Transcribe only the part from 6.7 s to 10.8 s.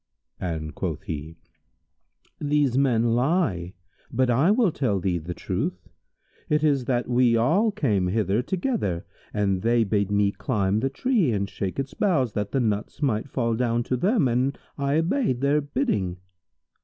that we all came hither together and they bade me climb